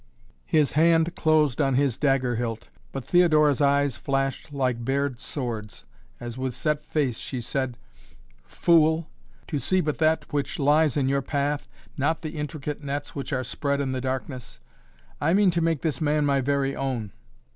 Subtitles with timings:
[0.47, 5.85] His hand closed on his dagger hilt, but Theodora's eyes flashed like bared swords
[6.19, 7.77] as with set face she said:
[8.43, 9.07] "Fool!
[9.45, 11.67] to see but that which lies in your path,
[11.97, 14.59] not the intricate nets which are spread in the darkness.
[15.21, 17.11] I mean to make this man my very own!